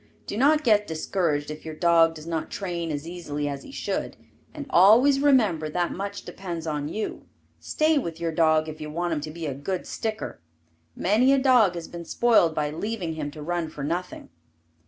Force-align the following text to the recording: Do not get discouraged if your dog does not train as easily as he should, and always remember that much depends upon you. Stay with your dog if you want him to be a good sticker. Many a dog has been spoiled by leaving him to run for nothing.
Do 0.25 0.35
not 0.35 0.63
get 0.63 0.87
discouraged 0.87 1.51
if 1.51 1.63
your 1.63 1.75
dog 1.75 2.15
does 2.15 2.25
not 2.25 2.49
train 2.49 2.89
as 2.89 3.07
easily 3.07 3.47
as 3.47 3.61
he 3.61 3.69
should, 3.71 4.17
and 4.51 4.65
always 4.71 5.19
remember 5.19 5.69
that 5.69 5.91
much 5.91 6.25
depends 6.25 6.65
upon 6.65 6.87
you. 6.89 7.27
Stay 7.59 7.99
with 7.99 8.19
your 8.19 8.31
dog 8.31 8.67
if 8.67 8.81
you 8.81 8.89
want 8.89 9.13
him 9.13 9.21
to 9.21 9.29
be 9.29 9.45
a 9.45 9.53
good 9.53 9.85
sticker. 9.85 10.41
Many 10.95 11.33
a 11.33 11.37
dog 11.37 11.75
has 11.75 11.87
been 11.87 12.05
spoiled 12.05 12.55
by 12.55 12.71
leaving 12.71 13.13
him 13.13 13.29
to 13.29 13.43
run 13.43 13.69
for 13.69 13.83
nothing. 13.83 14.29